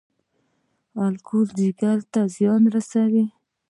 الکول 1.05 1.47
ځیګر 1.59 1.97
ته 2.11 2.11
څه 2.11 2.21
زیان 2.35 2.63
رسوي؟ 2.73 3.25